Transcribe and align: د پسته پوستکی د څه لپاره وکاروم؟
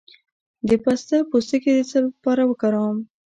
د 0.67 0.71
پسته 0.83 1.15
پوستکی 1.29 1.71
د 1.75 1.79
څه 1.89 1.97
لپاره 2.07 2.43
وکاروم؟ 2.49 2.97